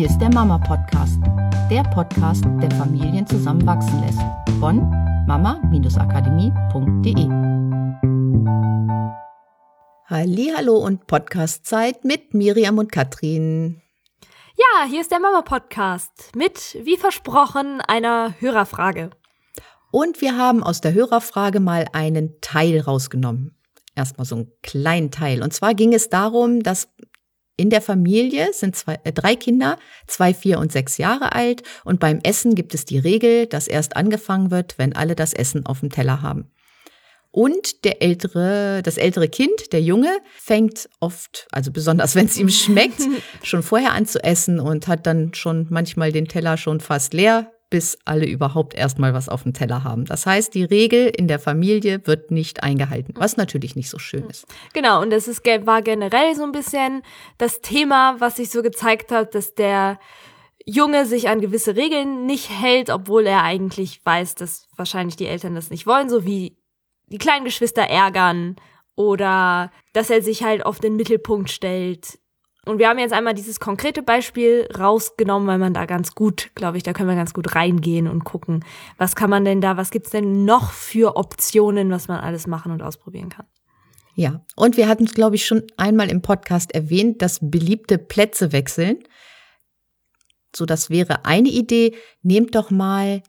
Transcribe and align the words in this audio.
Hier 0.00 0.08
ist 0.08 0.18
der 0.18 0.32
Mama 0.32 0.56
Podcast, 0.56 1.20
der 1.70 1.82
Podcast, 1.82 2.46
der 2.62 2.70
Familien 2.70 3.26
zusammenwachsen 3.26 4.00
lässt. 4.00 4.22
Von 4.58 4.88
mama-akademie.de. 5.26 7.28
Hallo 10.08 10.78
und 10.78 11.06
Podcastzeit 11.06 12.06
mit 12.06 12.32
Miriam 12.32 12.78
und 12.78 12.90
Katrin. 12.90 13.82
Ja, 14.56 14.86
hier 14.88 15.02
ist 15.02 15.10
der 15.10 15.20
Mama 15.20 15.42
Podcast 15.42 16.34
mit, 16.34 16.78
wie 16.82 16.96
versprochen, 16.96 17.82
einer 17.86 18.34
Hörerfrage. 18.38 19.10
Und 19.90 20.22
wir 20.22 20.34
haben 20.34 20.62
aus 20.62 20.80
der 20.80 20.94
Hörerfrage 20.94 21.60
mal 21.60 21.84
einen 21.92 22.40
Teil 22.40 22.80
rausgenommen. 22.80 23.54
Erstmal 23.94 24.24
so 24.24 24.36
einen 24.36 24.50
kleinen 24.62 25.10
Teil. 25.10 25.42
Und 25.42 25.52
zwar 25.52 25.74
ging 25.74 25.92
es 25.92 26.08
darum, 26.08 26.62
dass 26.62 26.88
in 27.60 27.68
der 27.68 27.82
Familie 27.82 28.52
sind 28.52 28.74
zwei, 28.74 28.98
äh, 29.04 29.12
drei 29.12 29.36
Kinder, 29.36 29.78
zwei, 30.06 30.32
vier 30.32 30.58
und 30.58 30.72
sechs 30.72 30.96
Jahre 30.96 31.34
alt. 31.34 31.62
Und 31.84 32.00
beim 32.00 32.20
Essen 32.22 32.54
gibt 32.54 32.74
es 32.74 32.86
die 32.86 32.98
Regel, 32.98 33.46
dass 33.46 33.68
erst 33.68 33.96
angefangen 33.96 34.50
wird, 34.50 34.78
wenn 34.78 34.94
alle 34.94 35.14
das 35.14 35.34
Essen 35.34 35.66
auf 35.66 35.80
dem 35.80 35.90
Teller 35.90 36.22
haben. 36.22 36.50
Und 37.32 37.84
der 37.84 38.02
ältere, 38.02 38.82
das 38.82 38.96
ältere 38.96 39.28
Kind, 39.28 39.72
der 39.72 39.82
Junge, 39.82 40.18
fängt 40.36 40.88
oft, 41.00 41.46
also 41.52 41.70
besonders 41.70 42.14
wenn 42.16 42.26
es 42.26 42.38
ihm 42.38 42.48
schmeckt, 42.48 43.02
schon 43.42 43.62
vorher 43.62 43.92
an 43.92 44.06
zu 44.06 44.24
essen 44.24 44.58
und 44.58 44.88
hat 44.88 45.06
dann 45.06 45.34
schon 45.34 45.66
manchmal 45.68 46.12
den 46.12 46.28
Teller 46.28 46.56
schon 46.56 46.80
fast 46.80 47.12
leer, 47.12 47.52
bis 47.70 47.96
alle 48.04 48.26
überhaupt 48.26 48.74
erstmal 48.74 49.14
was 49.14 49.28
auf 49.28 49.44
dem 49.44 49.54
Teller 49.54 49.84
haben. 49.84 50.04
Das 50.04 50.26
heißt, 50.26 50.54
die 50.54 50.64
Regel 50.64 51.06
in 51.06 51.28
der 51.28 51.38
Familie 51.38 52.04
wird 52.06 52.32
nicht 52.32 52.64
eingehalten, 52.64 53.14
was 53.16 53.36
natürlich 53.36 53.76
nicht 53.76 53.88
so 53.88 53.98
schön 53.98 54.28
ist. 54.28 54.44
Genau, 54.74 55.00
und 55.00 55.10
das 55.10 55.28
ist, 55.28 55.46
war 55.46 55.80
generell 55.80 56.34
so 56.34 56.42
ein 56.42 56.52
bisschen 56.52 57.02
das 57.38 57.60
Thema, 57.60 58.16
was 58.18 58.36
sich 58.36 58.50
so 58.50 58.62
gezeigt 58.62 59.12
hat, 59.12 59.36
dass 59.36 59.54
der 59.54 59.98
Junge 60.66 61.06
sich 61.06 61.28
an 61.28 61.40
gewisse 61.40 61.76
Regeln 61.76 62.26
nicht 62.26 62.50
hält, 62.50 62.90
obwohl 62.90 63.26
er 63.26 63.44
eigentlich 63.44 64.00
weiß, 64.04 64.34
dass 64.34 64.68
wahrscheinlich 64.76 65.16
die 65.16 65.26
Eltern 65.26 65.54
das 65.54 65.70
nicht 65.70 65.86
wollen, 65.86 66.10
so 66.10 66.24
wie 66.24 66.56
die 67.06 67.18
kleinen 67.18 67.44
Geschwister 67.44 67.82
ärgern 67.82 68.56
oder 68.94 69.70
dass 69.92 70.10
er 70.10 70.22
sich 70.22 70.42
halt 70.42 70.66
auf 70.66 70.78
den 70.78 70.96
Mittelpunkt 70.96 71.50
stellt 71.50 72.18
und 72.66 72.78
wir 72.78 72.88
haben 72.88 72.98
jetzt 72.98 73.12
einmal 73.12 73.34
dieses 73.34 73.58
konkrete 73.58 74.02
Beispiel 74.02 74.68
rausgenommen, 74.78 75.48
weil 75.48 75.58
man 75.58 75.72
da 75.72 75.86
ganz 75.86 76.14
gut, 76.14 76.50
glaube 76.54 76.76
ich, 76.76 76.82
da 76.82 76.92
können 76.92 77.08
wir 77.08 77.16
ganz 77.16 77.32
gut 77.32 77.54
reingehen 77.54 78.06
und 78.06 78.24
gucken, 78.24 78.64
was 78.98 79.16
kann 79.16 79.30
man 79.30 79.44
denn 79.44 79.60
da, 79.60 79.76
was 79.76 79.90
gibt's 79.90 80.10
denn 80.10 80.44
noch 80.44 80.70
für 80.70 81.16
Optionen, 81.16 81.90
was 81.90 82.08
man 82.08 82.20
alles 82.20 82.46
machen 82.46 82.70
und 82.72 82.82
ausprobieren 82.82 83.30
kann. 83.30 83.46
Ja, 84.14 84.44
und 84.56 84.76
wir 84.76 84.88
hatten 84.88 85.04
es, 85.04 85.14
glaube 85.14 85.36
ich, 85.36 85.46
schon 85.46 85.62
einmal 85.78 86.10
im 86.10 86.20
Podcast 86.20 86.74
erwähnt, 86.74 87.22
dass 87.22 87.38
beliebte 87.40 87.96
Plätze 87.96 88.52
wechseln. 88.52 88.98
So, 90.54 90.66
das 90.66 90.90
wäre 90.90 91.24
eine 91.24 91.48
Idee. 91.48 91.96
Nehmt 92.22 92.54
doch 92.54 92.70
mal 92.70 93.22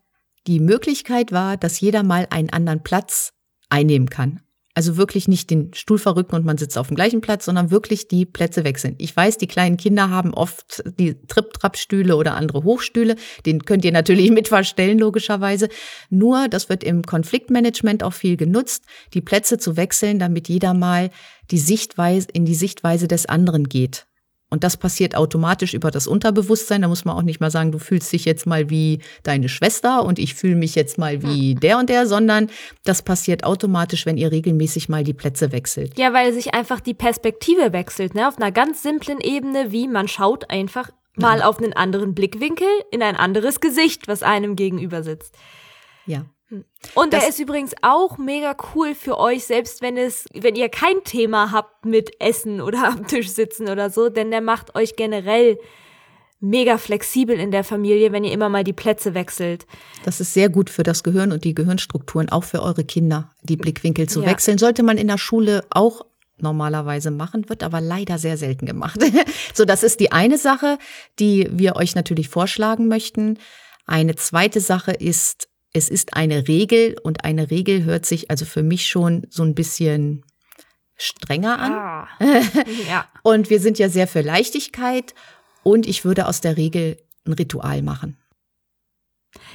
die 0.46 0.60
Möglichkeit 0.60 1.32
wahr, 1.32 1.56
dass 1.56 1.80
jeder 1.80 2.02
mal 2.02 2.26
einen 2.30 2.50
anderen 2.50 2.82
Platz 2.82 3.32
einnehmen 3.70 4.10
kann. 4.10 4.42
Also 4.74 4.96
wirklich 4.96 5.28
nicht 5.28 5.50
den 5.50 5.74
Stuhl 5.74 5.98
verrücken 5.98 6.34
und 6.34 6.46
man 6.46 6.56
sitzt 6.56 6.78
auf 6.78 6.88
dem 6.88 6.94
gleichen 6.94 7.20
Platz, 7.20 7.44
sondern 7.44 7.70
wirklich 7.70 8.08
die 8.08 8.24
Plätze 8.24 8.64
wechseln. 8.64 8.94
Ich 8.98 9.14
weiß, 9.14 9.36
die 9.36 9.46
kleinen 9.46 9.76
Kinder 9.76 10.08
haben 10.08 10.32
oft 10.32 10.82
die 10.98 11.14
Trip-Trap-Stühle 11.26 12.16
oder 12.16 12.36
andere 12.36 12.64
Hochstühle. 12.64 13.16
Den 13.44 13.64
könnt 13.64 13.84
ihr 13.84 13.92
natürlich 13.92 14.30
mit 14.32 14.48
verstellen, 14.48 14.98
logischerweise. 14.98 15.68
Nur, 16.08 16.48
das 16.48 16.70
wird 16.70 16.84
im 16.84 17.02
Konfliktmanagement 17.02 18.02
auch 18.02 18.14
viel 18.14 18.38
genutzt, 18.38 18.84
die 19.12 19.20
Plätze 19.20 19.58
zu 19.58 19.76
wechseln, 19.76 20.18
damit 20.18 20.48
jeder 20.48 20.72
mal 20.72 21.10
die 21.50 21.58
Sichtweise, 21.58 22.28
in 22.32 22.46
die 22.46 22.54
Sichtweise 22.54 23.08
des 23.08 23.26
anderen 23.26 23.68
geht. 23.68 24.06
Und 24.52 24.64
das 24.64 24.76
passiert 24.76 25.16
automatisch 25.16 25.72
über 25.72 25.90
das 25.90 26.06
Unterbewusstsein. 26.06 26.82
Da 26.82 26.88
muss 26.88 27.06
man 27.06 27.16
auch 27.16 27.22
nicht 27.22 27.40
mal 27.40 27.50
sagen, 27.50 27.72
du 27.72 27.78
fühlst 27.78 28.12
dich 28.12 28.26
jetzt 28.26 28.46
mal 28.46 28.68
wie 28.68 28.98
deine 29.22 29.48
Schwester 29.48 30.04
und 30.04 30.18
ich 30.18 30.34
fühle 30.34 30.56
mich 30.56 30.74
jetzt 30.74 30.98
mal 30.98 31.22
wie 31.22 31.54
der 31.54 31.78
und 31.78 31.88
der, 31.88 32.06
sondern 32.06 32.50
das 32.84 33.00
passiert 33.00 33.44
automatisch, 33.44 34.04
wenn 34.04 34.18
ihr 34.18 34.30
regelmäßig 34.30 34.90
mal 34.90 35.04
die 35.04 35.14
Plätze 35.14 35.52
wechselt. 35.52 35.98
Ja, 35.98 36.12
weil 36.12 36.34
sich 36.34 36.52
einfach 36.52 36.80
die 36.80 36.92
Perspektive 36.92 37.72
wechselt, 37.72 38.14
ne? 38.14 38.28
Auf 38.28 38.36
einer 38.36 38.52
ganz 38.52 38.82
simplen 38.82 39.22
Ebene, 39.22 39.72
wie 39.72 39.88
man 39.88 40.06
schaut 40.06 40.50
einfach 40.50 40.90
mal 41.16 41.40
auf 41.40 41.56
einen 41.56 41.72
anderen 41.72 42.14
Blickwinkel 42.14 42.68
in 42.90 43.02
ein 43.02 43.16
anderes 43.16 43.58
Gesicht, 43.58 44.06
was 44.06 44.22
einem 44.22 44.54
gegenüber 44.54 45.02
sitzt. 45.02 45.34
Ja. 46.04 46.26
Und 46.94 47.12
der 47.12 47.28
ist 47.28 47.38
übrigens 47.38 47.74
auch 47.82 48.18
mega 48.18 48.54
cool 48.74 48.94
für 48.94 49.18
euch, 49.18 49.44
selbst 49.44 49.80
wenn 49.82 49.96
es, 49.96 50.26
wenn 50.34 50.54
ihr 50.54 50.68
kein 50.68 51.02
Thema 51.04 51.50
habt 51.50 51.84
mit 51.84 52.20
Essen 52.20 52.60
oder 52.60 52.88
am 52.88 53.06
Tisch 53.06 53.30
sitzen 53.30 53.68
oder 53.68 53.90
so, 53.90 54.08
denn 54.08 54.30
der 54.30 54.40
macht 54.40 54.74
euch 54.74 54.96
generell 54.96 55.58
mega 56.40 56.76
flexibel 56.76 57.38
in 57.38 57.52
der 57.52 57.62
Familie, 57.62 58.10
wenn 58.10 58.24
ihr 58.24 58.32
immer 58.32 58.48
mal 58.48 58.64
die 58.64 58.72
Plätze 58.72 59.14
wechselt. 59.14 59.64
Das 60.04 60.20
ist 60.20 60.34
sehr 60.34 60.48
gut 60.48 60.70
für 60.70 60.82
das 60.82 61.04
Gehirn 61.04 61.30
und 61.30 61.44
die 61.44 61.54
Gehirnstrukturen, 61.54 62.28
auch 62.28 62.44
für 62.44 62.62
eure 62.62 62.84
Kinder, 62.84 63.30
die 63.42 63.56
Blickwinkel 63.56 64.08
zu 64.08 64.22
ja. 64.22 64.26
wechseln. 64.26 64.58
Sollte 64.58 64.82
man 64.82 64.98
in 64.98 65.06
der 65.06 65.18
Schule 65.18 65.64
auch 65.70 66.04
normalerweise 66.38 67.12
machen, 67.12 67.48
wird 67.48 67.62
aber 67.62 67.80
leider 67.80 68.18
sehr 68.18 68.36
selten 68.36 68.66
gemacht. 68.66 69.00
so, 69.54 69.64
das 69.64 69.84
ist 69.84 70.00
die 70.00 70.10
eine 70.10 70.36
Sache, 70.36 70.78
die 71.20 71.48
wir 71.52 71.76
euch 71.76 71.94
natürlich 71.94 72.28
vorschlagen 72.28 72.88
möchten. 72.88 73.38
Eine 73.86 74.16
zweite 74.16 74.60
Sache 74.60 74.90
ist, 74.92 75.48
es 75.72 75.88
ist 75.88 76.14
eine 76.14 76.48
Regel 76.48 76.96
und 77.02 77.24
eine 77.24 77.50
Regel 77.50 77.84
hört 77.84 78.06
sich 78.06 78.30
also 78.30 78.44
für 78.44 78.62
mich 78.62 78.86
schon 78.86 79.26
so 79.30 79.42
ein 79.42 79.54
bisschen 79.54 80.24
strenger 80.96 81.58
an. 81.58 81.72
Ah, 81.72 82.08
ja. 82.88 83.06
und 83.22 83.50
wir 83.50 83.60
sind 83.60 83.78
ja 83.78 83.88
sehr 83.88 84.06
für 84.06 84.20
Leichtigkeit 84.20 85.14
und 85.62 85.86
ich 85.86 86.04
würde 86.04 86.26
aus 86.26 86.40
der 86.40 86.56
Regel 86.56 86.98
ein 87.26 87.32
Ritual 87.32 87.82
machen. 87.82 88.18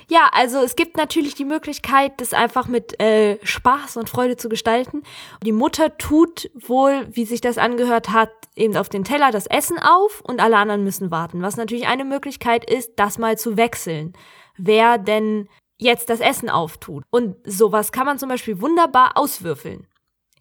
Ja, 0.09 0.29
also 0.31 0.59
es 0.59 0.75
gibt 0.75 0.97
natürlich 0.97 1.35
die 1.35 1.45
Möglichkeit, 1.45 2.13
das 2.17 2.33
einfach 2.33 2.67
mit 2.67 2.99
äh, 2.99 3.37
Spaß 3.43 3.97
und 3.97 4.09
Freude 4.09 4.35
zu 4.35 4.49
gestalten. 4.49 5.03
Die 5.45 5.51
Mutter 5.51 5.97
tut 5.97 6.49
wohl, 6.55 7.07
wie 7.11 7.25
sich 7.25 7.41
das 7.41 7.59
angehört 7.59 8.09
hat, 8.09 8.31
eben 8.55 8.75
auf 8.75 8.89
den 8.89 9.03
Teller 9.03 9.31
das 9.31 9.45
Essen 9.45 9.77
auf 9.77 10.21
und 10.21 10.39
alle 10.39 10.57
anderen 10.57 10.83
müssen 10.83 11.11
warten. 11.11 11.43
Was 11.43 11.57
natürlich 11.57 11.87
eine 11.87 12.05
Möglichkeit 12.05 12.67
ist, 12.67 12.93
das 12.95 13.19
mal 13.19 13.37
zu 13.37 13.55
wechseln. 13.57 14.13
Wer 14.57 14.97
denn 14.97 15.47
jetzt 15.77 16.09
das 16.09 16.19
Essen 16.19 16.49
auftut. 16.49 17.03
Und 17.09 17.35
sowas 17.45 17.91
kann 17.91 18.05
man 18.05 18.17
zum 18.17 18.29
Beispiel 18.29 18.61
wunderbar 18.61 19.11
auswürfeln. 19.15 19.87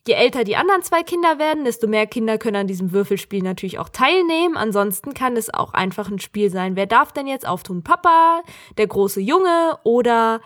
Je 0.07 0.15
älter 0.15 0.45
die 0.45 0.57
anderen 0.57 0.83
zwei 0.83 1.03
Kinder 1.03 1.39
werden, 1.39 1.65
desto 1.65 1.89
mehr 1.89 2.07
Kinder 2.07 2.39
können 2.39 2.57
an 2.57 2.67
diesem 2.69 2.93
Würfelspiel 2.93 3.43
natürlich 3.43 3.81
auch 3.81 3.89
teilnehmen. 3.89 4.57
Ansonsten 4.57 5.15
kann 5.15 5.37
es 5.37 5.53
auch 5.53 5.73
einfach 5.73 6.09
ein 6.09 6.21
Spiel 6.21 6.49
sein. 6.49 6.77
Wer 6.77 6.87
darf 6.87 7.13
denn 7.13 7.27
jetzt 7.27 7.47
auftun? 7.47 7.83
Papa, 7.83 8.43
der 8.79 8.87
große 8.87 9.21
Junge 9.21 9.79
oder 9.83 10.41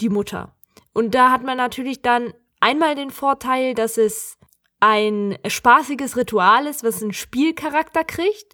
die 0.00 0.08
Mutter? 0.08 0.54
Und 0.94 1.14
da 1.14 1.30
hat 1.30 1.42
man 1.42 1.58
natürlich 1.58 2.00
dann 2.00 2.32
einmal 2.60 2.94
den 2.94 3.10
Vorteil, 3.10 3.74
dass 3.74 3.98
es 3.98 4.38
ein 4.80 5.38
spaßiges 5.46 6.16
Ritual 6.16 6.66
ist, 6.66 6.82
was 6.82 7.02
einen 7.02 7.12
Spielcharakter 7.12 8.04
kriegt. 8.04 8.53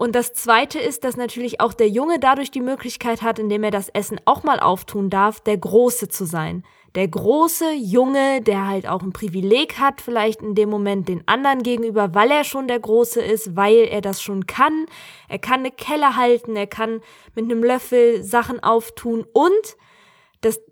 Und 0.00 0.14
das 0.14 0.32
Zweite 0.32 0.78
ist, 0.78 1.04
dass 1.04 1.18
natürlich 1.18 1.60
auch 1.60 1.74
der 1.74 1.90
Junge 1.90 2.18
dadurch 2.18 2.50
die 2.50 2.62
Möglichkeit 2.62 3.20
hat, 3.20 3.38
indem 3.38 3.64
er 3.64 3.70
das 3.70 3.90
Essen 3.90 4.18
auch 4.24 4.44
mal 4.44 4.58
auftun 4.58 5.10
darf, 5.10 5.40
der 5.40 5.58
Große 5.58 6.08
zu 6.08 6.24
sein. 6.24 6.64
Der 6.94 7.06
große 7.06 7.72
Junge, 7.74 8.40
der 8.40 8.66
halt 8.66 8.88
auch 8.88 9.02
ein 9.02 9.12
Privileg 9.12 9.78
hat, 9.78 10.00
vielleicht 10.00 10.40
in 10.40 10.54
dem 10.54 10.70
Moment 10.70 11.06
den 11.10 11.28
anderen 11.28 11.62
gegenüber, 11.62 12.14
weil 12.14 12.30
er 12.30 12.44
schon 12.44 12.66
der 12.66 12.80
Große 12.80 13.20
ist, 13.20 13.56
weil 13.56 13.88
er 13.90 14.00
das 14.00 14.22
schon 14.22 14.46
kann. 14.46 14.86
Er 15.28 15.38
kann 15.38 15.60
eine 15.60 15.70
Kelle 15.70 16.16
halten, 16.16 16.56
er 16.56 16.66
kann 16.66 17.02
mit 17.34 17.44
einem 17.44 17.62
Löffel 17.62 18.22
Sachen 18.22 18.58
auftun. 18.62 19.26
Und 19.34 19.76
das, 20.40 20.62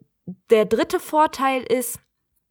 der 0.49 0.65
dritte 0.65 1.01
Vorteil 1.01 1.65
ist, 1.65 2.01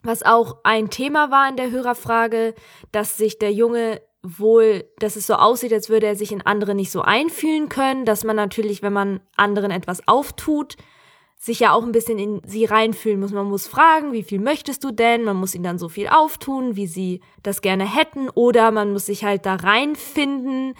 was 0.04 0.22
auch 0.22 0.58
ein 0.62 0.90
Thema 0.90 1.32
war 1.32 1.48
in 1.48 1.56
der 1.56 1.72
Hörerfrage, 1.72 2.54
dass 2.92 3.16
sich 3.16 3.40
der 3.40 3.52
Junge 3.52 4.00
wohl, 4.36 4.84
dass 4.98 5.16
es 5.16 5.26
so 5.26 5.34
aussieht, 5.34 5.72
als 5.72 5.88
würde 5.88 6.06
er 6.06 6.16
sich 6.16 6.32
in 6.32 6.42
andere 6.42 6.74
nicht 6.74 6.90
so 6.90 7.02
einfühlen 7.02 7.68
können, 7.68 8.04
dass 8.04 8.24
man 8.24 8.36
natürlich, 8.36 8.82
wenn 8.82 8.92
man 8.92 9.20
anderen 9.36 9.70
etwas 9.70 10.06
auftut, 10.06 10.76
sich 11.40 11.60
ja 11.60 11.72
auch 11.72 11.84
ein 11.84 11.92
bisschen 11.92 12.18
in 12.18 12.42
sie 12.44 12.64
reinfühlen 12.64 13.20
muss. 13.20 13.30
Man 13.30 13.46
muss 13.46 13.68
fragen, 13.68 14.12
wie 14.12 14.24
viel 14.24 14.40
möchtest 14.40 14.82
du 14.82 14.90
denn? 14.90 15.24
Man 15.24 15.36
muss 15.36 15.54
ihnen 15.54 15.64
dann 15.64 15.78
so 15.78 15.88
viel 15.88 16.08
auftun, 16.08 16.74
wie 16.74 16.88
sie 16.88 17.20
das 17.42 17.62
gerne 17.62 17.84
hätten. 17.84 18.28
Oder 18.30 18.72
man 18.72 18.92
muss 18.92 19.06
sich 19.06 19.24
halt 19.24 19.46
da 19.46 19.54
reinfinden, 19.54 20.74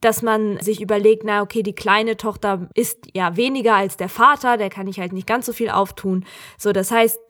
dass 0.00 0.20
man 0.20 0.58
sich 0.60 0.80
überlegt, 0.80 1.22
na 1.24 1.42
okay, 1.42 1.62
die 1.62 1.74
kleine 1.74 2.16
Tochter 2.16 2.68
ist 2.74 3.06
ja 3.14 3.36
weniger 3.36 3.76
als 3.76 3.96
der 3.96 4.08
Vater, 4.08 4.56
der 4.56 4.68
kann 4.68 4.88
ich 4.88 4.98
halt 4.98 5.12
nicht 5.12 5.28
ganz 5.28 5.46
so 5.46 5.52
viel 5.52 5.70
auftun. 5.70 6.24
So, 6.58 6.72
das 6.72 6.90
heißt, 6.90 7.20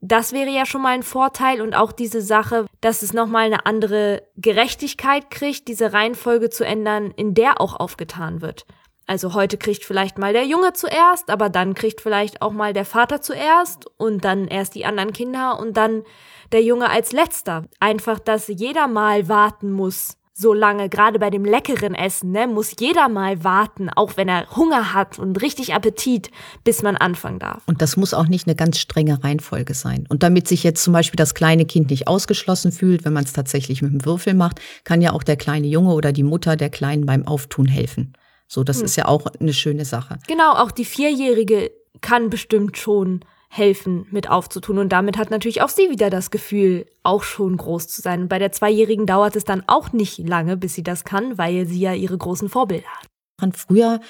das 0.00 0.32
wäre 0.32 0.50
ja 0.50 0.64
schon 0.64 0.82
mal 0.82 0.94
ein 0.94 1.02
Vorteil 1.02 1.60
und 1.60 1.74
auch 1.74 1.92
diese 1.92 2.22
Sache, 2.22 2.66
dass 2.80 3.02
es 3.02 3.12
nochmal 3.12 3.46
eine 3.46 3.66
andere 3.66 4.22
Gerechtigkeit 4.36 5.30
kriegt, 5.30 5.68
diese 5.68 5.92
Reihenfolge 5.92 6.50
zu 6.50 6.64
ändern, 6.64 7.12
in 7.16 7.34
der 7.34 7.60
auch 7.60 7.78
aufgetan 7.78 8.40
wird. 8.40 8.64
Also 9.06 9.34
heute 9.34 9.58
kriegt 9.58 9.84
vielleicht 9.84 10.18
mal 10.18 10.32
der 10.32 10.46
Junge 10.46 10.72
zuerst, 10.72 11.30
aber 11.30 11.48
dann 11.48 11.74
kriegt 11.74 12.00
vielleicht 12.00 12.42
auch 12.42 12.52
mal 12.52 12.72
der 12.72 12.84
Vater 12.84 13.20
zuerst 13.20 13.86
und 13.98 14.24
dann 14.24 14.46
erst 14.46 14.74
die 14.76 14.86
anderen 14.86 15.12
Kinder 15.12 15.58
und 15.58 15.76
dann 15.76 16.04
der 16.52 16.62
Junge 16.62 16.88
als 16.88 17.12
letzter. 17.12 17.64
Einfach, 17.80 18.20
dass 18.20 18.46
jeder 18.46 18.86
mal 18.86 19.28
warten 19.28 19.72
muss, 19.72 20.16
so 20.40 20.54
lange, 20.54 20.88
gerade 20.88 21.18
bei 21.18 21.30
dem 21.30 21.44
leckeren 21.44 21.94
Essen, 21.94 22.32
ne, 22.32 22.46
muss 22.46 22.74
jeder 22.78 23.08
mal 23.08 23.44
warten, 23.44 23.90
auch 23.90 24.16
wenn 24.16 24.28
er 24.28 24.48
Hunger 24.56 24.94
hat 24.94 25.18
und 25.18 25.40
richtig 25.42 25.74
Appetit, 25.74 26.30
bis 26.64 26.82
man 26.82 26.96
anfangen 26.96 27.38
darf. 27.38 27.62
Und 27.66 27.82
das 27.82 27.96
muss 27.96 28.14
auch 28.14 28.26
nicht 28.26 28.46
eine 28.46 28.56
ganz 28.56 28.78
strenge 28.78 29.22
Reihenfolge 29.22 29.74
sein. 29.74 30.06
Und 30.08 30.22
damit 30.22 30.48
sich 30.48 30.64
jetzt 30.64 30.82
zum 30.82 30.92
Beispiel 30.92 31.16
das 31.18 31.34
kleine 31.34 31.66
Kind 31.66 31.90
nicht 31.90 32.08
ausgeschlossen 32.08 32.72
fühlt, 32.72 33.04
wenn 33.04 33.12
man 33.12 33.24
es 33.24 33.32
tatsächlich 33.32 33.82
mit 33.82 33.92
dem 33.92 34.04
Würfel 34.04 34.34
macht, 34.34 34.60
kann 34.84 35.02
ja 35.02 35.12
auch 35.12 35.22
der 35.22 35.36
kleine 35.36 35.66
Junge 35.66 35.92
oder 35.92 36.12
die 36.12 36.22
Mutter 36.22 36.56
der 36.56 36.70
Kleinen 36.70 37.06
beim 37.06 37.26
Auftun 37.26 37.66
helfen. 37.66 38.14
So, 38.48 38.64
das 38.64 38.78
hm. 38.78 38.86
ist 38.86 38.96
ja 38.96 39.06
auch 39.06 39.26
eine 39.38 39.52
schöne 39.52 39.84
Sache. 39.84 40.18
Genau, 40.26 40.54
auch 40.54 40.70
die 40.70 40.84
Vierjährige 40.84 41.70
kann 42.00 42.30
bestimmt 42.30 42.76
schon 42.78 43.20
helfen, 43.52 44.06
mit 44.12 44.30
aufzutun. 44.30 44.78
Und 44.78 44.90
damit 44.90 45.18
hat 45.18 45.30
natürlich 45.30 45.60
auch 45.60 45.68
sie 45.68 45.90
wieder 45.90 46.08
das 46.08 46.30
Gefühl, 46.30 46.86
auch 47.02 47.24
schon 47.24 47.56
groß 47.56 47.88
zu 47.88 48.00
sein. 48.00 48.22
Und 48.22 48.28
bei 48.28 48.38
der 48.38 48.52
Zweijährigen 48.52 49.06
dauert 49.06 49.34
es 49.34 49.44
dann 49.44 49.64
auch 49.66 49.92
nicht 49.92 50.18
lange, 50.18 50.56
bis 50.56 50.74
sie 50.74 50.84
das 50.84 51.02
kann, 51.02 51.36
weil 51.36 51.66
sie 51.66 51.80
ja 51.80 51.92
ihre 51.92 52.16
großen 52.16 52.48
Vorbilder 52.48 52.86
hat. 52.86 53.06
Und 53.42 53.56
früher 53.56 54.00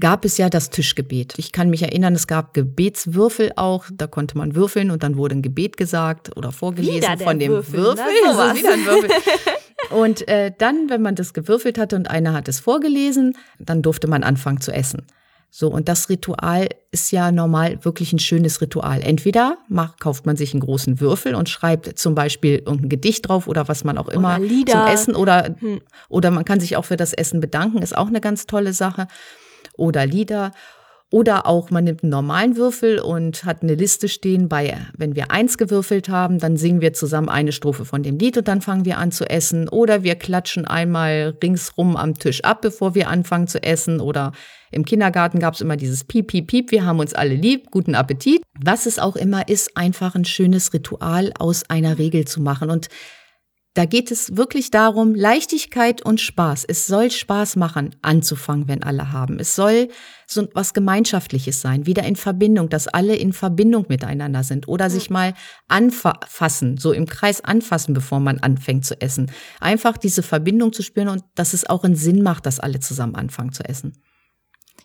gab 0.00 0.24
es 0.24 0.36
ja 0.36 0.50
das 0.50 0.70
Tischgebet. 0.70 1.34
Ich 1.36 1.52
kann 1.52 1.70
mich 1.70 1.82
erinnern, 1.82 2.14
es 2.16 2.26
gab 2.26 2.54
Gebetswürfel 2.54 3.52
auch. 3.54 3.84
Da 3.92 4.08
konnte 4.08 4.36
man 4.36 4.56
würfeln 4.56 4.90
und 4.90 5.04
dann 5.04 5.16
wurde 5.16 5.36
ein 5.36 5.42
Gebet 5.42 5.76
gesagt 5.76 6.36
oder 6.36 6.50
vorgelesen 6.50 7.18
von 7.18 7.38
dem 7.38 7.52
Würfel. 7.52 7.78
Würfel. 7.78 8.04
Na, 8.26 8.56
wieder 8.56 8.72
ein 8.72 8.84
Würfel. 8.84 9.10
und 9.90 10.26
äh, 10.26 10.50
dann, 10.58 10.90
wenn 10.90 11.02
man 11.02 11.14
das 11.14 11.34
gewürfelt 11.34 11.78
hatte 11.78 11.94
und 11.94 12.10
einer 12.10 12.32
hat 12.32 12.48
es 12.48 12.58
vorgelesen, 12.58 13.38
dann 13.60 13.82
durfte 13.82 14.08
man 14.08 14.24
anfangen 14.24 14.60
zu 14.60 14.72
essen. 14.72 15.06
So, 15.58 15.68
und 15.68 15.88
das 15.88 16.10
Ritual 16.10 16.68
ist 16.90 17.12
ja 17.12 17.32
normal 17.32 17.82
wirklich 17.82 18.12
ein 18.12 18.18
schönes 18.18 18.60
Ritual. 18.60 19.00
Entweder 19.02 19.56
macht, 19.70 20.00
kauft 20.00 20.26
man 20.26 20.36
sich 20.36 20.52
einen 20.52 20.60
großen 20.60 21.00
Würfel 21.00 21.34
und 21.34 21.48
schreibt 21.48 21.98
zum 21.98 22.14
Beispiel 22.14 22.56
irgendein 22.56 22.90
Gedicht 22.90 23.26
drauf 23.26 23.48
oder 23.48 23.66
was 23.66 23.82
man 23.82 23.96
auch 23.96 24.08
immer 24.08 24.36
zum 24.36 24.86
Essen 24.86 25.16
oder, 25.16 25.56
hm. 25.58 25.80
oder 26.10 26.30
man 26.30 26.44
kann 26.44 26.60
sich 26.60 26.76
auch 26.76 26.84
für 26.84 26.98
das 26.98 27.14
Essen 27.14 27.40
bedanken, 27.40 27.80
ist 27.80 27.96
auch 27.96 28.08
eine 28.08 28.20
ganz 28.20 28.44
tolle 28.44 28.74
Sache. 28.74 29.06
Oder 29.78 30.04
Lieder. 30.04 30.52
Oder 31.12 31.46
auch 31.46 31.70
man 31.70 31.84
nimmt 31.84 32.02
einen 32.02 32.10
normalen 32.10 32.56
Würfel 32.56 32.98
und 32.98 33.44
hat 33.44 33.62
eine 33.62 33.76
Liste 33.76 34.08
stehen 34.08 34.48
bei, 34.48 34.76
wenn 34.96 35.14
wir 35.14 35.30
eins 35.30 35.56
gewürfelt 35.56 36.08
haben, 36.08 36.40
dann 36.40 36.56
singen 36.56 36.80
wir 36.80 36.94
zusammen 36.94 37.28
eine 37.28 37.52
Strophe 37.52 37.84
von 37.84 38.02
dem 38.02 38.18
Lied 38.18 38.36
und 38.38 38.48
dann 38.48 38.60
fangen 38.60 38.84
wir 38.84 38.98
an 38.98 39.12
zu 39.12 39.24
essen. 39.30 39.68
Oder 39.68 40.02
wir 40.02 40.16
klatschen 40.16 40.64
einmal 40.64 41.36
ringsrum 41.40 41.96
am 41.96 42.18
Tisch 42.18 42.42
ab, 42.42 42.60
bevor 42.60 42.96
wir 42.96 43.08
anfangen 43.08 43.46
zu 43.46 43.62
essen. 43.62 44.00
Oder 44.00 44.32
im 44.72 44.84
Kindergarten 44.84 45.38
gab 45.38 45.54
es 45.54 45.60
immer 45.60 45.76
dieses 45.76 46.02
Piep, 46.02 46.26
Piep, 46.26 46.48
Piep, 46.48 46.72
wir 46.72 46.84
haben 46.84 46.98
uns 46.98 47.14
alle 47.14 47.34
lieb, 47.34 47.70
guten 47.70 47.94
Appetit. 47.94 48.42
Was 48.60 48.86
es 48.86 48.98
auch 48.98 49.14
immer 49.14 49.48
ist, 49.48 49.76
einfach 49.76 50.16
ein 50.16 50.24
schönes 50.24 50.72
Ritual 50.72 51.32
aus 51.38 51.70
einer 51.70 51.98
Regel 51.98 52.24
zu 52.24 52.40
machen. 52.42 52.68
Und 52.68 52.88
da 53.76 53.84
geht 53.84 54.10
es 54.10 54.38
wirklich 54.38 54.70
darum, 54.70 55.14
Leichtigkeit 55.14 56.00
und 56.00 56.18
Spaß. 56.18 56.64
Es 56.66 56.86
soll 56.86 57.10
Spaß 57.10 57.56
machen, 57.56 57.94
anzufangen, 58.00 58.68
wenn 58.68 58.82
alle 58.82 59.12
haben. 59.12 59.38
Es 59.38 59.54
soll 59.54 59.88
so 60.26 60.48
was 60.54 60.72
Gemeinschaftliches 60.72 61.60
sein, 61.60 61.84
wieder 61.84 62.02
in 62.04 62.16
Verbindung, 62.16 62.70
dass 62.70 62.88
alle 62.88 63.14
in 63.14 63.34
Verbindung 63.34 63.84
miteinander 63.88 64.44
sind 64.44 64.66
oder 64.66 64.88
sich 64.88 65.10
mal 65.10 65.34
anfassen, 65.68 66.78
so 66.78 66.92
im 66.92 67.04
Kreis 67.04 67.44
anfassen, 67.44 67.92
bevor 67.92 68.18
man 68.18 68.38
anfängt 68.38 68.86
zu 68.86 68.98
essen. 68.98 69.30
Einfach 69.60 69.98
diese 69.98 70.22
Verbindung 70.22 70.72
zu 70.72 70.82
spüren 70.82 71.08
und 71.08 71.22
dass 71.34 71.52
es 71.52 71.68
auch 71.68 71.84
einen 71.84 71.96
Sinn 71.96 72.22
macht, 72.22 72.46
dass 72.46 72.58
alle 72.60 72.80
zusammen 72.80 73.14
anfangen 73.14 73.52
zu 73.52 73.62
essen. 73.62 73.92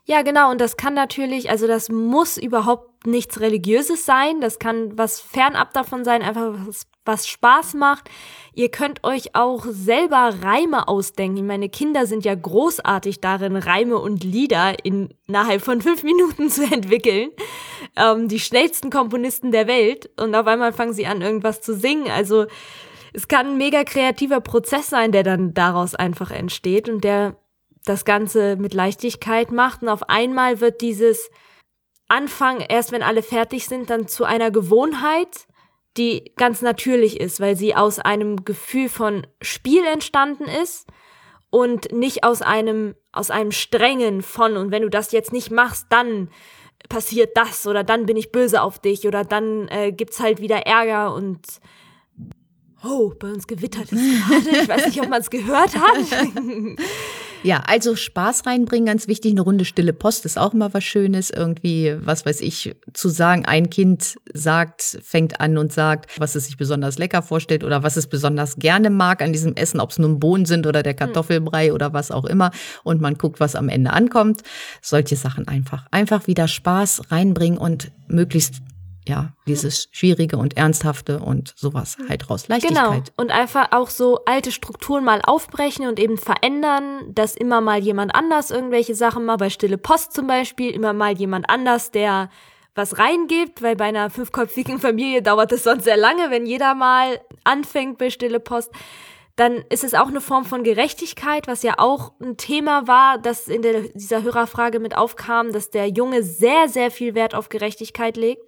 Ja, 0.05 0.23
genau. 0.23 0.49
Und 0.51 0.59
das 0.59 0.77
kann 0.77 0.93
natürlich, 0.93 1.49
also 1.49 1.67
das 1.67 1.89
muss 1.89 2.37
überhaupt 2.37 3.05
nichts 3.05 3.39
Religiöses 3.39 4.05
sein. 4.05 4.41
Das 4.41 4.59
kann 4.59 4.97
was 4.97 5.19
fernab 5.19 5.73
davon 5.73 6.03
sein, 6.03 6.21
einfach 6.21 6.53
was, 6.65 6.87
was 7.05 7.27
Spaß 7.27 7.75
macht. 7.75 8.09
Ihr 8.53 8.69
könnt 8.69 9.03
euch 9.03 9.35
auch 9.35 9.63
selber 9.65 10.33
Reime 10.41 10.87
ausdenken. 10.87 11.45
Meine 11.45 11.69
Kinder 11.69 12.05
sind 12.07 12.25
ja 12.25 12.33
großartig 12.33 13.21
darin, 13.21 13.55
Reime 13.55 13.97
und 13.97 14.23
Lieder 14.23 14.75
innerhalb 14.83 15.61
von 15.61 15.81
fünf 15.81 16.03
Minuten 16.03 16.49
zu 16.49 16.63
entwickeln. 16.63 17.29
Ähm, 17.95 18.27
die 18.27 18.39
schnellsten 18.39 18.89
Komponisten 18.89 19.51
der 19.51 19.67
Welt. 19.67 20.09
Und 20.19 20.33
auf 20.33 20.47
einmal 20.47 20.73
fangen 20.73 20.93
sie 20.93 21.05
an, 21.05 21.21
irgendwas 21.21 21.61
zu 21.61 21.75
singen. 21.75 22.09
Also 22.09 22.47
es 23.13 23.27
kann 23.27 23.47
ein 23.47 23.57
mega 23.57 23.83
kreativer 23.83 24.41
Prozess 24.41 24.89
sein, 24.89 25.11
der 25.11 25.23
dann 25.23 25.53
daraus 25.53 25.93
einfach 25.93 26.31
entsteht 26.31 26.89
und 26.89 27.03
der 27.03 27.35
das 27.85 28.05
Ganze 28.05 28.55
mit 28.55 28.73
Leichtigkeit 28.73 29.51
macht. 29.51 29.81
Und 29.81 29.89
auf 29.89 30.09
einmal 30.09 30.59
wird 30.59 30.81
dieses 30.81 31.29
Anfang, 32.07 32.59
erst 32.59 32.91
wenn 32.91 33.03
alle 33.03 33.23
fertig 33.23 33.65
sind, 33.65 33.89
dann 33.89 34.07
zu 34.07 34.25
einer 34.25 34.51
Gewohnheit, 34.51 35.47
die 35.97 36.33
ganz 36.35 36.61
natürlich 36.61 37.19
ist, 37.19 37.39
weil 37.39 37.55
sie 37.55 37.75
aus 37.75 37.99
einem 37.99 38.45
Gefühl 38.45 38.89
von 38.89 39.27
Spiel 39.41 39.85
entstanden 39.85 40.45
ist 40.45 40.87
und 41.49 41.91
nicht 41.91 42.23
aus 42.23 42.41
einem, 42.41 42.95
aus 43.11 43.29
einem 43.29 43.51
strengen 43.51 44.21
von, 44.21 44.57
und 44.57 44.71
wenn 44.71 44.83
du 44.83 44.89
das 44.89 45.11
jetzt 45.11 45.33
nicht 45.33 45.51
machst, 45.51 45.87
dann 45.89 46.29
passiert 46.89 47.35
das 47.35 47.67
oder 47.67 47.83
dann 47.83 48.05
bin 48.05 48.17
ich 48.17 48.31
böse 48.31 48.61
auf 48.61 48.79
dich 48.79 49.07
oder 49.07 49.23
dann 49.23 49.67
äh, 49.67 49.91
gibt's 49.91 50.19
halt 50.19 50.41
wieder 50.41 50.65
Ärger 50.65 51.13
und 51.13 51.45
oh, 52.83 53.13
bei 53.19 53.29
uns 53.29 53.47
gewittert 53.47 53.91
es 53.91 53.99
gerade. 54.27 54.61
Ich 54.63 54.67
weiß 54.67 54.87
nicht, 54.87 55.01
ob 55.01 55.09
man 55.09 55.21
es 55.21 55.29
gehört 55.29 55.75
hat. 55.75 55.97
Ja, 57.43 57.63
also 57.65 57.95
Spaß 57.95 58.45
reinbringen, 58.45 58.85
ganz 58.85 59.07
wichtig. 59.07 59.31
Eine 59.31 59.41
Runde 59.41 59.65
stille 59.65 59.93
Post 59.93 60.25
ist 60.25 60.37
auch 60.37 60.53
immer 60.53 60.75
was 60.75 60.83
Schönes. 60.83 61.31
Irgendwie, 61.31 61.95
was 61.99 62.23
weiß 62.23 62.39
ich, 62.41 62.75
zu 62.93 63.09
sagen, 63.09 63.45
ein 63.45 63.71
Kind 63.71 64.17
sagt, 64.31 64.99
fängt 65.03 65.41
an 65.41 65.57
und 65.57 65.73
sagt, 65.73 66.19
was 66.19 66.35
es 66.35 66.45
sich 66.45 66.57
besonders 66.57 66.99
lecker 66.99 67.23
vorstellt 67.23 67.63
oder 67.63 67.81
was 67.81 67.97
es 67.97 68.05
besonders 68.05 68.57
gerne 68.57 68.91
mag 68.91 69.23
an 69.23 69.33
diesem 69.33 69.55
Essen, 69.55 69.79
ob 69.79 69.89
es 69.89 69.97
nun 69.97 70.19
Bohnen 70.19 70.45
sind 70.45 70.67
oder 70.67 70.83
der 70.83 70.93
hm. 70.93 70.99
Kartoffelbrei 70.99 71.73
oder 71.73 71.93
was 71.93 72.11
auch 72.11 72.25
immer. 72.25 72.51
Und 72.83 73.01
man 73.01 73.15
guckt, 73.15 73.39
was 73.39 73.55
am 73.55 73.69
Ende 73.69 73.91
ankommt. 73.91 74.41
Solche 74.81 75.15
Sachen 75.15 75.47
einfach. 75.47 75.87
Einfach 75.89 76.27
wieder 76.27 76.47
Spaß 76.47 77.11
reinbringen 77.11 77.57
und 77.57 77.91
möglichst 78.07 78.61
ja, 79.07 79.33
dieses 79.47 79.89
Schwierige 79.91 80.37
und 80.37 80.57
Ernsthafte 80.57 81.19
und 81.19 81.53
sowas 81.55 81.97
halt 82.07 82.29
raus. 82.29 82.47
Leichtigkeit. 82.47 82.85
Genau. 82.85 83.03
Und 83.17 83.31
einfach 83.31 83.71
auch 83.71 83.89
so 83.89 84.19
alte 84.25 84.51
Strukturen 84.51 85.03
mal 85.03 85.21
aufbrechen 85.23 85.87
und 85.87 85.99
eben 85.99 86.17
verändern, 86.17 87.13
dass 87.13 87.35
immer 87.35 87.61
mal 87.61 87.79
jemand 87.79 88.13
anders 88.13 88.51
irgendwelche 88.51 88.93
Sachen 88.93 89.25
mal, 89.25 89.37
bei 89.37 89.49
Stille 89.49 89.77
Post 89.77 90.13
zum 90.13 90.27
Beispiel, 90.27 90.71
immer 90.71 90.93
mal 90.93 91.13
jemand 91.13 91.49
anders, 91.49 91.91
der 91.91 92.29
was 92.75 92.97
reingibt, 92.99 93.61
weil 93.61 93.75
bei 93.75 93.85
einer 93.85 94.09
fünfköpfigen 94.09 94.79
Familie 94.79 95.21
dauert 95.21 95.51
es 95.51 95.63
sonst 95.63 95.83
sehr 95.83 95.97
lange, 95.97 96.29
wenn 96.29 96.45
jeder 96.45 96.73
mal 96.75 97.19
anfängt 97.43 97.97
bei 97.97 98.09
Stille 98.09 98.39
Post. 98.39 98.71
Dann 99.35 99.63
ist 99.69 99.83
es 99.83 99.93
auch 99.93 100.07
eine 100.07 100.21
Form 100.21 100.45
von 100.45 100.63
Gerechtigkeit, 100.63 101.47
was 101.47 101.63
ja 101.63 101.75
auch 101.77 102.13
ein 102.21 102.37
Thema 102.37 102.87
war, 102.87 103.17
das 103.17 103.47
in 103.47 103.61
der, 103.61 103.81
dieser 103.93 104.23
Hörerfrage 104.23 104.79
mit 104.79 104.95
aufkam, 104.95 105.51
dass 105.51 105.69
der 105.69 105.87
Junge 105.87 106.21
sehr, 106.21 106.69
sehr 106.69 106.91
viel 106.91 107.15
Wert 107.15 107.33
auf 107.33 107.49
Gerechtigkeit 107.49 108.17
legt. 108.17 108.47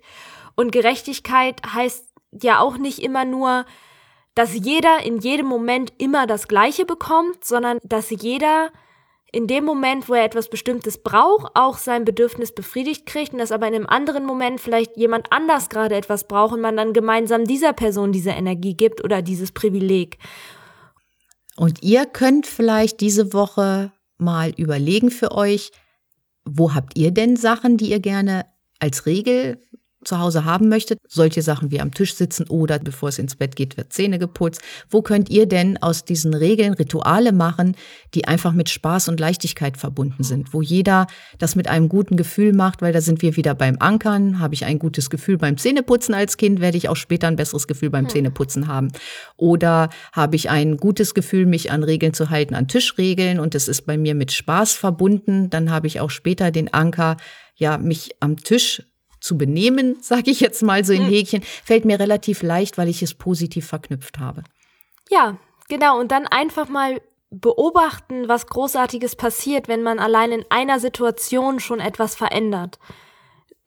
Und 0.55 0.71
Gerechtigkeit 0.71 1.61
heißt 1.73 2.05
ja 2.41 2.59
auch 2.59 2.77
nicht 2.77 2.99
immer 2.99 3.25
nur, 3.25 3.65
dass 4.35 4.53
jeder 4.53 5.03
in 5.03 5.19
jedem 5.19 5.45
Moment 5.45 5.93
immer 5.97 6.25
das 6.25 6.47
Gleiche 6.47 6.85
bekommt, 6.85 7.45
sondern 7.45 7.77
dass 7.83 8.09
jeder 8.09 8.71
in 9.31 9.47
dem 9.47 9.65
Moment, 9.65 10.07
wo 10.09 10.13
er 10.13 10.25
etwas 10.25 10.47
Bestimmtes 10.47 10.99
braucht, 11.01 11.51
auch 11.55 11.77
sein 11.77 12.05
Bedürfnis 12.05 12.53
befriedigt 12.53 13.07
kriegt 13.07 13.33
und 13.33 13.39
dass 13.39 13.51
aber 13.51 13.67
in 13.67 13.73
einem 13.73 13.87
anderen 13.87 14.25
Moment 14.25 14.61
vielleicht 14.61 14.95
jemand 14.95 15.31
anders 15.31 15.69
gerade 15.69 15.95
etwas 15.95 16.27
braucht 16.27 16.53
und 16.53 16.61
man 16.61 16.77
dann 16.77 16.93
gemeinsam 16.93 17.45
dieser 17.45 17.73
Person 17.73 18.11
diese 18.11 18.29
Energie 18.29 18.75
gibt 18.75 19.03
oder 19.03 19.23
dieses 19.23 19.51
Privileg. 19.51 20.19
Und 21.55 21.81
ihr 21.81 22.05
könnt 22.05 22.45
vielleicht 22.45 23.01
diese 23.01 23.33
Woche 23.33 23.91
mal 24.17 24.53
überlegen 24.55 25.09
für 25.09 25.31
euch, 25.31 25.71
wo 26.45 26.75
habt 26.75 26.95
ihr 26.95 27.11
denn 27.11 27.35
Sachen, 27.35 27.77
die 27.77 27.89
ihr 27.89 27.99
gerne 27.99 28.45
als 28.79 29.07
Regel 29.07 29.59
zu 30.05 30.19
Hause 30.19 30.45
haben 30.45 30.69
möchtet, 30.69 30.99
solche 31.07 31.41
Sachen 31.41 31.71
wie 31.71 31.81
am 31.81 31.93
Tisch 31.93 32.15
sitzen 32.15 32.47
oder 32.47 32.79
bevor 32.79 33.09
es 33.09 33.19
ins 33.19 33.35
Bett 33.35 33.55
geht, 33.55 33.77
wird 33.77 33.93
Zähne 33.93 34.19
geputzt. 34.19 34.61
Wo 34.89 35.01
könnt 35.01 35.29
ihr 35.29 35.45
denn 35.45 35.81
aus 35.81 36.05
diesen 36.05 36.33
Regeln 36.33 36.73
Rituale 36.73 37.31
machen, 37.31 37.75
die 38.13 38.25
einfach 38.25 38.53
mit 38.53 38.69
Spaß 38.69 39.09
und 39.09 39.19
Leichtigkeit 39.19 39.77
verbunden 39.77 40.23
sind, 40.23 40.53
wo 40.53 40.61
jeder 40.61 41.07
das 41.37 41.55
mit 41.55 41.67
einem 41.67 41.89
guten 41.89 42.17
Gefühl 42.17 42.53
macht, 42.53 42.81
weil 42.81 42.93
da 42.93 43.01
sind 43.01 43.21
wir 43.21 43.35
wieder 43.35 43.55
beim 43.55 43.77
Ankern. 43.79 44.39
Habe 44.39 44.53
ich 44.53 44.65
ein 44.65 44.79
gutes 44.79 45.09
Gefühl 45.09 45.37
beim 45.37 45.57
Zähneputzen 45.57 46.13
als 46.13 46.37
Kind, 46.37 46.61
werde 46.61 46.77
ich 46.77 46.89
auch 46.89 46.95
später 46.95 47.27
ein 47.27 47.35
besseres 47.35 47.67
Gefühl 47.67 47.89
beim 47.89 48.05
hm. 48.05 48.09
Zähneputzen 48.09 48.67
haben. 48.67 48.89
Oder 49.37 49.89
habe 50.11 50.35
ich 50.35 50.49
ein 50.49 50.77
gutes 50.77 51.13
Gefühl, 51.13 51.45
mich 51.45 51.71
an 51.71 51.83
Regeln 51.83 52.13
zu 52.13 52.29
halten, 52.29 52.55
an 52.55 52.67
Tischregeln 52.67 53.39
und 53.39 53.55
es 53.55 53.67
ist 53.67 53.83
bei 53.85 53.97
mir 53.97 54.15
mit 54.15 54.31
Spaß 54.31 54.73
verbunden, 54.73 55.49
dann 55.49 55.71
habe 55.71 55.87
ich 55.87 55.99
auch 55.99 56.09
später 56.09 56.51
den 56.51 56.73
Anker, 56.73 57.17
ja, 57.55 57.77
mich 57.77 58.15
am 58.19 58.37
Tisch 58.37 58.83
zu 59.23 59.37
benehmen, 59.37 59.97
sage 60.01 60.31
ich 60.31 60.41
jetzt 60.41 60.61
mal 60.63 60.83
so 60.83 60.91
in 60.91 61.05
hm. 61.05 61.09
Häkchen, 61.09 61.43
fällt 61.63 61.85
mir 61.85 61.97
relativ 61.97 62.43
leicht, 62.43 62.77
weil 62.77 62.89
ich 62.89 63.01
es 63.01 63.13
positiv 63.13 63.65
verknüpft 63.65 64.19
habe. 64.19 64.43
Ja, 65.09 65.37
genau. 65.69 65.97
Und 65.97 66.11
dann 66.11 66.27
einfach 66.27 66.67
mal 66.67 67.01
beobachten, 67.31 68.27
was 68.27 68.47
Großartiges 68.47 69.15
passiert, 69.15 69.69
wenn 69.69 69.81
man 69.81 69.99
allein 69.99 70.33
in 70.33 70.45
einer 70.49 70.79
Situation 70.79 71.61
schon 71.61 71.79
etwas 71.79 72.15
verändert. 72.15 72.79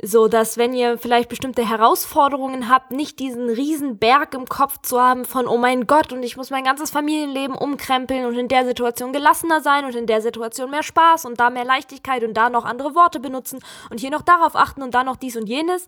So 0.02 0.28
dass 0.28 0.58
wenn 0.58 0.74
ihr 0.74 0.98
vielleicht 0.98 1.28
bestimmte 1.28 1.66
Herausforderungen 1.66 2.68
habt, 2.68 2.90
nicht 2.90 3.18
diesen 3.18 3.48
riesen 3.48 3.98
Berg 3.98 4.34
im 4.34 4.46
Kopf 4.46 4.78
zu 4.82 5.00
haben 5.00 5.24
von 5.24 5.46
oh 5.46 5.56
mein 5.56 5.86
Gott 5.86 6.12
und 6.12 6.22
ich 6.22 6.36
muss 6.36 6.50
mein 6.50 6.64
ganzes 6.64 6.90
Familienleben 6.90 7.56
umkrempeln 7.56 8.26
und 8.26 8.36
in 8.36 8.48
der 8.48 8.66
Situation 8.66 9.12
gelassener 9.12 9.62
sein 9.62 9.86
und 9.86 9.94
in 9.94 10.06
der 10.06 10.20
Situation 10.20 10.70
mehr 10.70 10.82
Spaß 10.82 11.24
und 11.24 11.40
da 11.40 11.48
mehr 11.48 11.64
Leichtigkeit 11.64 12.24
und 12.24 12.34
da 12.34 12.50
noch 12.50 12.66
andere 12.66 12.94
Worte 12.94 13.20
benutzen 13.20 13.60
und 13.90 14.00
hier 14.00 14.10
noch 14.10 14.22
darauf 14.22 14.54
achten 14.54 14.82
und 14.82 14.94
da 14.94 15.02
noch 15.02 15.16
dies 15.16 15.36
und 15.36 15.48
jenes. 15.48 15.86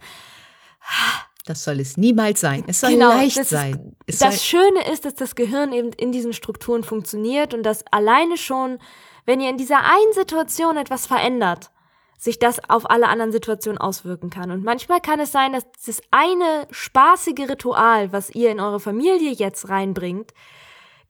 Das 1.45 1.65
soll 1.65 1.81
es 1.81 1.97
niemals 1.99 2.41
sein. 2.41 2.65
Es 2.67 2.81
soll 2.81 2.91
genau, 2.91 3.09
leicht 3.09 3.37
das 3.37 3.51
sein. 3.51 3.97
Ist, 4.07 4.23
das 4.23 4.45
Schöne 4.45 4.91
ist, 4.91 5.05
dass 5.05 5.15
das 5.15 5.35
Gehirn 5.35 5.73
eben 5.73 5.93
in 5.93 6.13
diesen 6.13 6.33
Strukturen 6.33 6.83
funktioniert 6.83 7.53
und 7.53 7.63
dass 7.63 7.85
alleine 7.91 8.39
schon, 8.39 8.79
wenn 9.27 9.41
ihr 9.41 9.51
in 9.51 9.59
dieser 9.59 9.81
einen 9.81 10.13
Situation 10.15 10.79
etwas 10.79 11.07
verändert, 11.07 11.71
sich 12.19 12.41
das 12.41 12.69
auf 12.69 12.91
alle 12.91 13.09
anderen 13.09 13.31
Situationen 13.31 13.79
auswirken 13.79 14.29
kann. 14.29 14.51
Und 14.51 14.65
manchmal 14.65 15.01
kann 15.01 15.21
es 15.21 15.31
sein, 15.31 15.53
dass 15.53 15.65
das 15.87 16.03
eine 16.11 16.67
spaßige 16.71 17.49
Ritual, 17.49 18.13
was 18.13 18.31
ihr 18.31 18.51
in 18.51 18.61
eure 18.61 18.81
Familie 18.81 19.31
jetzt 19.31 19.69
reinbringt, 19.69 20.35